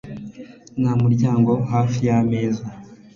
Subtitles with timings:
[0.79, 2.65] Numuryango hafi yameza